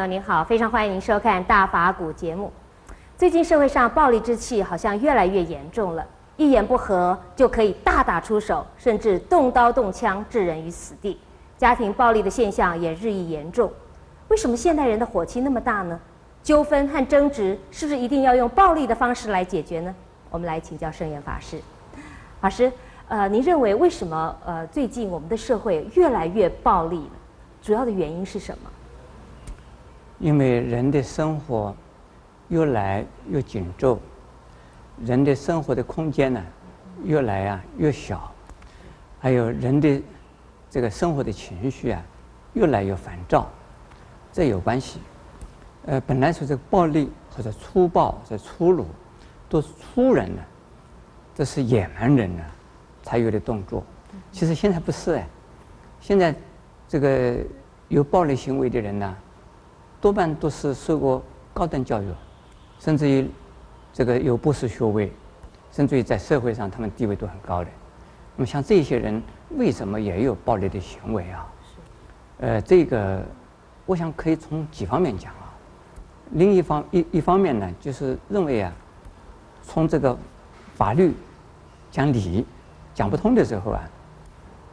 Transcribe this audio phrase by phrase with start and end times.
[0.00, 2.52] 友您好，非常欢迎您收看《大法古》节目。
[3.16, 6.04] 最近社会上暴力之气好像越来越严重了，
[6.36, 11.18] 一言不合就可以大打出手，甚至动刀动枪置人于死地。
[11.56, 13.72] 家庭暴力的现象也日益严重。
[14.28, 15.98] 为什么现代人的火气那么大呢？
[16.42, 19.94] 纠纷和争执是不是一定要用暴力的方式来解决呢？
[20.30, 21.58] 我们来请教圣严法师。
[22.40, 22.70] 法师，
[23.08, 27.08] 呃，您认为为什么呃最近我们的社会越来越暴力？
[27.62, 28.70] 主要的原因是什么？
[30.18, 31.76] 因为人的生活
[32.48, 33.98] 越来越紧凑，
[35.04, 36.42] 人的生活的空间呢
[37.04, 38.32] 越来啊越小，
[39.20, 40.02] 还有人的
[40.70, 42.02] 这个生活的情绪啊
[42.54, 43.46] 越来越烦躁，
[44.32, 45.00] 这有关系。
[45.84, 48.86] 呃，本来说这个暴力或者粗暴或者粗鲁，
[49.50, 50.42] 都是粗人呢，
[51.34, 52.42] 这是野蛮人呢
[53.02, 53.84] 才有的动作。
[54.32, 55.28] 其实现在不是哎，
[56.00, 56.34] 现在
[56.88, 57.36] 这个
[57.88, 59.16] 有暴力行为的人呢。
[60.06, 61.20] 多半都是受过
[61.52, 62.06] 高等教育，
[62.78, 63.28] 甚至于
[63.92, 65.12] 这个有博士学位，
[65.72, 67.70] 甚至于在社会上他们地位都很高的。
[68.36, 69.20] 那么像这些人，
[69.56, 71.52] 为什么也有暴力的行为啊？
[72.38, 73.20] 呃，这个
[73.84, 75.52] 我想可以从几方面讲啊。
[76.30, 78.72] 另一方一一方面呢，就是认为啊，
[79.60, 80.16] 从这个
[80.76, 81.12] 法律
[81.90, 82.46] 讲理
[82.94, 83.82] 讲不通的时候啊，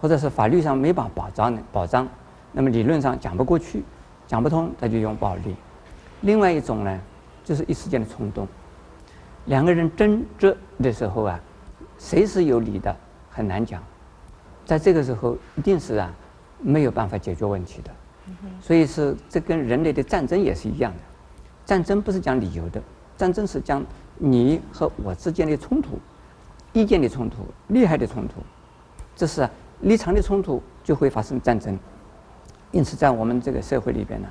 [0.00, 2.08] 或者是法律上没办法保障保障，
[2.50, 3.84] 那么理论上讲不过去。
[4.30, 5.56] 讲不通，他就用暴力。
[6.20, 7.00] 另外一种呢，
[7.44, 8.46] 就是一时间的冲动。
[9.46, 11.40] 两个人争执的时候啊，
[11.98, 12.96] 谁是有理的
[13.28, 13.82] 很难讲。
[14.64, 16.14] 在这个时候，一定是啊
[16.60, 17.90] 没有办法解决问题的。
[18.60, 20.98] 所以是这跟人类的战争也是一样的。
[21.66, 22.80] 战争不是讲理由的，
[23.16, 23.84] 战争是讲
[24.16, 25.98] 你和我之间的冲突、
[26.72, 28.34] 意见的冲突、利害的冲突。
[29.16, 31.76] 这是啊立场的冲突就会发生战争。
[32.72, 34.28] 因此，在我们这个社会里边呢，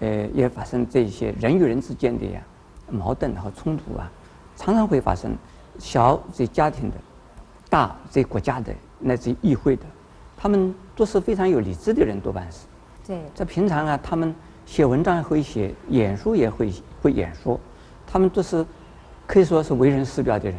[0.00, 2.40] 呃，也发生这些人与人之间的呀
[2.90, 4.10] 矛盾和冲突啊，
[4.54, 5.34] 常常会发生。
[5.78, 6.96] 小这家庭的，
[7.70, 9.84] 大这国家的，乃至议会的，
[10.36, 12.66] 他们都是非常有理智的人，多半是。
[13.06, 13.22] 对。
[13.34, 14.34] 在平常啊，他们
[14.66, 16.70] 写文章也会写，演说也会
[17.00, 17.58] 会演说，
[18.06, 18.66] 他们都是
[19.26, 20.58] 可以说是为人师表的人，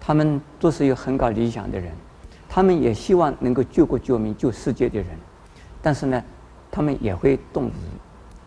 [0.00, 1.92] 他们都是有很高理想的人，
[2.48, 5.06] 他们也希望能够救国救民、救世界的人，
[5.80, 6.20] 但是呢。
[6.70, 7.70] 他们也会动，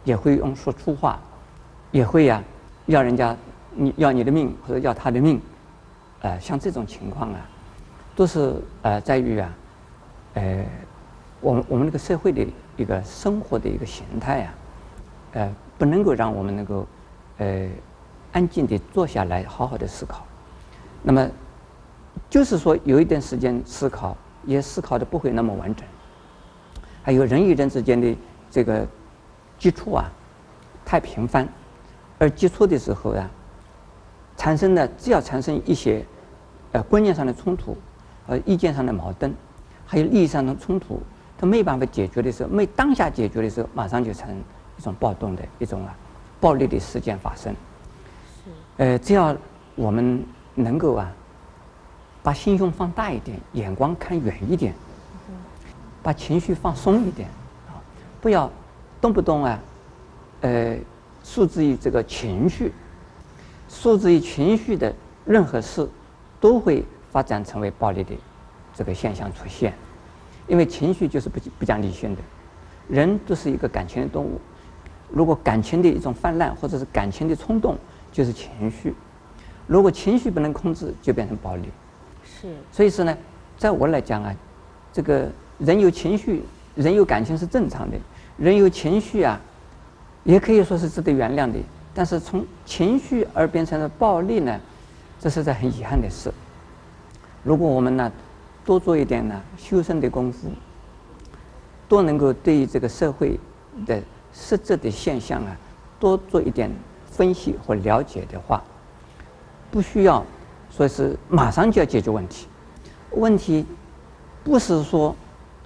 [0.03, 1.19] 也会用说粗话，
[1.91, 2.43] 也会呀、
[2.85, 3.35] 要人家
[3.75, 5.41] 你要你的命或者要他的命，
[6.21, 7.39] 呃，像这种情况啊，
[8.15, 9.53] 都是呃在于啊，
[10.35, 10.65] 呃，
[11.41, 12.45] 我们我们这个社会的
[12.77, 14.53] 一个生活的一个形态啊，
[15.33, 16.87] 呃，不能够让我们能够
[17.39, 17.67] 呃
[18.31, 20.25] 安静地坐下来好好的思考。
[21.01, 21.29] 那么，
[22.29, 25.85] 就是说有一点时间思考，也思考的不会那么完整。
[27.03, 28.15] 还有人与人之间的
[28.49, 28.87] 这个
[29.59, 30.05] 接触啊，
[30.85, 31.47] 太频繁，
[32.17, 33.29] 而接触的时候、啊，
[34.37, 36.03] 产生的只要产生一些
[36.71, 37.77] 呃观念上的冲突，
[38.25, 39.33] 和意见上的矛盾，
[39.85, 41.01] 还有利益上的冲突，
[41.37, 44.33] 他没办法解决的时候，没当下解决的时候，马上就成
[44.77, 45.93] 一种暴动的一种啊
[46.39, 47.53] 暴力的事件发生。
[48.45, 48.51] 是。
[48.77, 49.35] 呃，只要
[49.75, 50.23] 我们
[50.55, 51.11] 能够啊，
[52.23, 54.73] 把心胸放大一点，眼光看远一点。
[56.03, 57.29] 把情绪放松一点，
[57.69, 57.79] 啊，
[58.19, 58.51] 不要
[58.99, 59.59] 动不动啊，
[60.41, 60.75] 呃，
[61.23, 62.73] 诉之于这个情绪，
[63.69, 64.93] 诉之于情绪的
[65.23, 65.87] 任何事，
[66.41, 68.13] 都会发展成为暴力的
[68.75, 69.73] 这个现象出现，
[70.45, 72.21] 因为情绪就是不不讲理性的，
[72.89, 74.41] 人都是一个感情的动物，
[75.09, 77.77] 如果感情的一种泛滥或者是感情的冲动，
[78.11, 78.93] 就是情绪，
[79.67, 81.69] 如果情绪不能控制，就变成暴力。
[82.25, 82.53] 是。
[82.73, 83.17] 所以说呢，
[83.57, 84.35] 在我来讲啊，
[84.91, 85.31] 这个。
[85.65, 86.43] 人有情绪，
[86.75, 87.95] 人有感情是正常的。
[88.37, 89.39] 人有情绪啊，
[90.25, 91.57] 也可以说是值得原谅的。
[91.93, 94.59] 但是从情绪而变成了暴力呢，
[95.21, 96.29] 这是在很遗憾的事。
[97.43, 98.11] 如果我们呢
[98.65, 100.49] 多做一点呢修身的功夫，
[101.87, 103.39] 多能够对于这个社会
[103.85, 104.01] 的
[104.33, 105.55] 实质的现象啊
[105.97, 106.69] 多做一点
[107.09, 108.61] 分析和了解的话，
[109.71, 110.25] 不需要
[110.75, 112.47] 说是马上就要解决问题。
[113.11, 113.65] 问题
[114.43, 115.15] 不是说。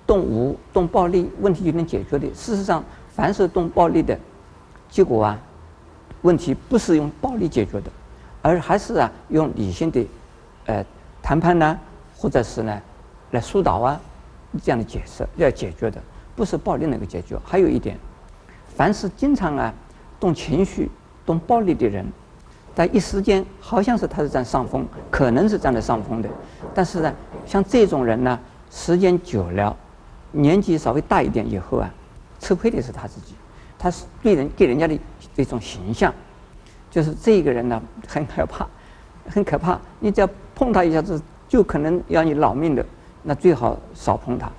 [0.07, 2.27] 动武动暴力，问题就能解决的。
[2.30, 2.81] 事实上，
[3.13, 4.18] 凡是动暴力的，
[4.89, 5.38] 结果啊，
[6.21, 7.92] 问题不是用暴力解决的，
[8.42, 10.07] 而还是啊用理性的，
[10.65, 10.86] 呃
[11.21, 11.77] 谈判呢，
[12.15, 12.81] 或者是呢
[13.31, 14.00] 来疏导啊
[14.63, 16.01] 这样的解释要解决的，
[16.38, 17.38] 不是暴力能够解决。
[17.44, 18.00] 还有一点，
[18.75, 19.74] 凡是经常啊
[20.21, 20.89] 动情绪、
[21.25, 22.06] 动暴力的人，
[22.74, 26.30] 在一时间好像是他是占上风，可能是占了上风的，
[26.74, 27.13] 但是呢，
[27.45, 28.39] 像这种人呢，
[28.71, 29.75] 时间久了。
[30.31, 31.94] 年纪稍微大一点以后啊，
[32.39, 33.33] 吃亏的是他自己。
[33.79, 35.00] 他是对人给人家的
[35.35, 36.12] 这种形象，
[36.89, 38.68] 就是这个人呢很可怕，
[39.29, 39.79] 很可怕。
[40.00, 42.83] 你只要碰他一下子，就可能要你老命的，
[43.21, 44.50] 那最好少碰他。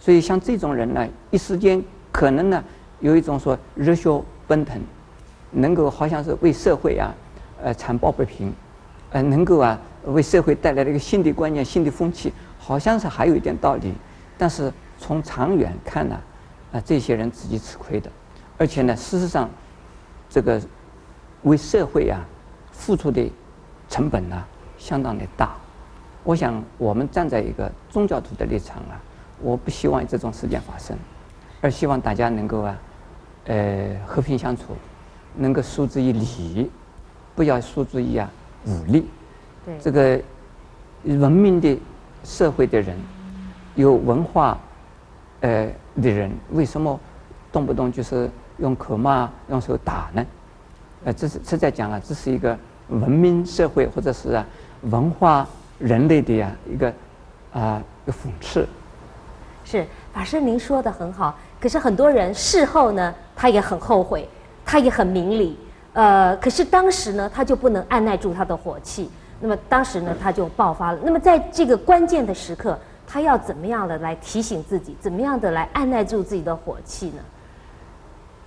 [0.00, 2.64] 所以像这种人呢，一时间可能呢
[3.00, 4.08] 有一种说热血
[4.46, 4.80] 奔腾，
[5.50, 7.12] 能够好像是为社会啊，
[7.62, 8.50] 呃残暴不平，
[9.10, 13.92] 呃能够啊为社会带来了一个新的观念、新的风气，好像是还有一点道理。
[14.38, 16.18] 但是从长远看呢，
[16.72, 18.10] 啊这些人自己吃亏的。
[18.58, 19.48] 而且呢，事实上，
[20.30, 20.60] 这个
[21.42, 22.20] 为社会啊
[22.72, 23.30] 付出的
[23.88, 24.44] 成本呢
[24.78, 25.54] 相当的大。
[26.24, 29.00] 我想，我们站在一个宗教徒的立场啊，
[29.40, 30.96] 我不希望这种事件发生，
[31.60, 32.78] 而希望大家能够啊，
[33.44, 34.74] 呃，和平相处，
[35.36, 36.70] 能够诉之于礼，
[37.34, 38.28] 不要诉之于啊
[38.64, 39.06] 武力。
[39.64, 39.78] 对。
[39.78, 40.20] 这个
[41.04, 41.78] 文明的
[42.24, 42.98] 社会的人，
[43.76, 44.58] 有文化
[45.40, 45.68] 呃
[46.00, 46.98] 的人，为什么
[47.52, 48.30] 动不动就是？
[48.58, 50.24] 用口骂、用手打呢？
[51.04, 52.56] 呃，这是是在讲啊，这是一个
[52.88, 54.46] 文明社会或者是啊
[54.80, 55.46] 文化
[55.78, 56.90] 人类的呀、一个
[57.52, 58.66] 啊一个讽刺。
[59.62, 61.38] 是法师，您说的很好。
[61.60, 64.26] 可是很多人事后呢，他也很后悔，
[64.64, 65.58] 他也很明理。
[65.92, 69.10] 呃，可是当时呢，他就不能按捺住他的火气。
[69.38, 70.98] 那么当时呢，他就爆发了。
[71.02, 74.96] 那么在这个关键的时刻，他要怎么样的来提醒自己？
[75.00, 77.22] 怎么样的来按捺住自己的火气呢？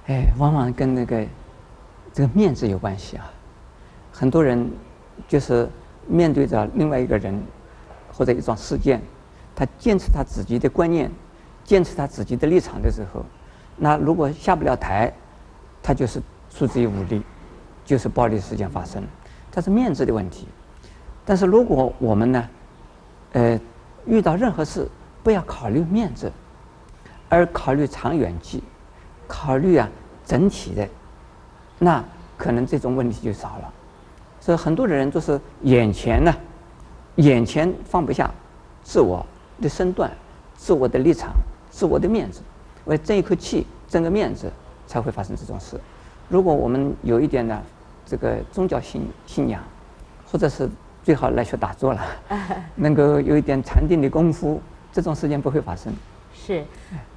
[0.07, 1.25] 哎，往往跟那个
[2.13, 3.31] 这个面子有关系啊。
[4.11, 4.69] 很多人
[5.27, 5.69] 就是
[6.07, 7.41] 面对着另外一个人
[8.11, 9.01] 或者一桩事件，
[9.55, 11.09] 他坚持他自己的观念，
[11.63, 13.23] 坚持他自己的立场的时候，
[13.77, 15.13] 那如果下不了台，
[15.81, 17.23] 他就是出自于武力，
[17.85, 19.03] 就是暴力事件发生，
[19.51, 20.47] 这是面子的问题。
[21.23, 22.49] 但是如果我们呢，
[23.33, 23.59] 呃，
[24.05, 24.87] 遇到任何事，
[25.23, 26.31] 不要考虑面子，
[27.27, 28.63] 而考虑长远计。
[29.27, 29.87] 考虑啊，
[30.25, 30.89] 整体的，
[31.77, 32.03] 那
[32.35, 33.73] 可能这种问题就少了。
[34.39, 36.33] 所以很多的人都是眼前呢，
[37.17, 38.27] 眼前放不下
[38.81, 39.23] 自我
[39.61, 40.09] 的身段、
[40.57, 41.31] 自我的立场、
[41.69, 42.41] 自我的面子，
[42.85, 44.51] 为争一口气、争个面子，
[44.87, 45.79] 才会发生这种事。
[46.27, 47.61] 如果我们有一点呢，
[48.07, 49.61] 这个宗教信信仰，
[50.25, 50.67] 或者是
[51.09, 52.05] 最好来学打坐了，
[52.75, 54.61] 能够有一点禅定的功夫，
[54.93, 55.91] 这种事情不会发生。
[56.31, 56.63] 是，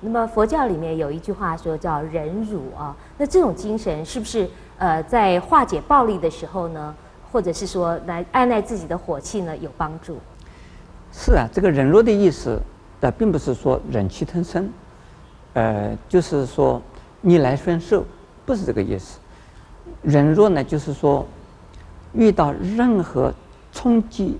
[0.00, 4.48] 那么佛教里面有一句话说叫忍辱啊，那这种精神是不是
[4.78, 6.94] 呃在化解暴力的时候呢，
[7.30, 10.16] 或者是说来按耐自己的火气呢有帮助？
[11.12, 12.58] 是啊，这个忍辱的意思，
[13.00, 14.70] 呃，并不是说忍气吞声，
[15.52, 16.80] 呃，就是说
[17.20, 18.06] 逆来顺受，
[18.46, 19.18] 不是这个意思。
[20.00, 21.26] 忍辱呢，就是说
[22.14, 23.30] 遇到任何
[23.72, 24.38] 冲击，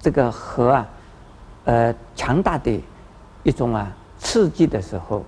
[0.00, 0.88] 这个和啊，
[1.64, 2.82] 呃，强大的。
[3.44, 5.24] 一种啊刺激的时候，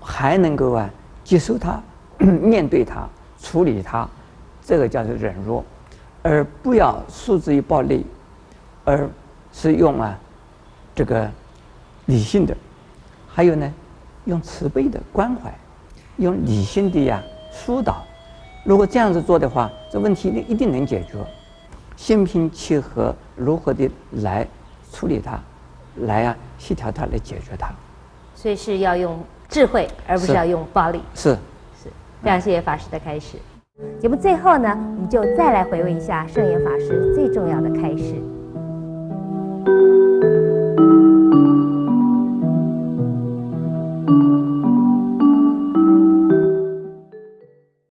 [0.00, 0.88] 还能够啊
[1.24, 1.80] 接受它、
[2.18, 3.08] 面对它、
[3.40, 4.06] 处理它，
[4.62, 5.64] 这个叫做忍辱，
[6.22, 8.06] 而不要诉之于暴力，
[8.84, 9.08] 而
[9.50, 10.16] 是用啊
[10.94, 11.28] 这个
[12.04, 12.54] 理性的，
[13.26, 13.74] 还有呢
[14.26, 15.52] 用慈悲的关怀，
[16.18, 17.20] 用理性的呀
[17.50, 18.04] 疏导。
[18.62, 21.14] 如果这样子做的话，这问题一定能解决。
[21.98, 23.90] 心平气和，如何的
[24.22, 24.46] 来
[24.92, 25.36] 处理它？
[26.06, 27.70] 来啊，协调它来解决它，
[28.36, 31.02] 所以是要用智慧，而不是要用暴力。
[31.12, 31.30] 是，
[31.82, 31.90] 是，
[32.22, 33.36] 非常谢谢法师的开始。
[33.98, 38.14] 节目最后呢，我们就再来回味一下圣严法师最重要的开示。